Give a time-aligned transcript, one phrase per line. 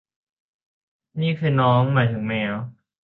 [1.21, 2.55] นี่คือ 'น้อง' หมายถึงแมว